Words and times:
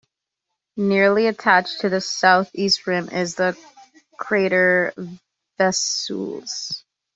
Nearly 0.77 1.27
attached 1.27 1.81
to 1.81 1.89
the 1.89 2.01
southeast 2.01 2.87
rim 2.87 3.07
is 3.09 3.35
the 3.35 3.55
crater 4.17 4.95
Vesalius. 5.59 6.83